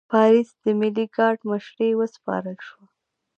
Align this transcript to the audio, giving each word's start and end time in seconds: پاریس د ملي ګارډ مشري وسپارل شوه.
پاریس 0.13 0.49
د 0.63 0.65
ملي 0.79 1.05
ګارډ 1.15 1.39
مشري 1.49 1.89
وسپارل 1.99 2.57
شوه. 2.67 2.85